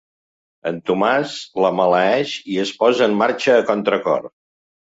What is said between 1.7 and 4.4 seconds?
maleeix i es posa en marxa a contracor.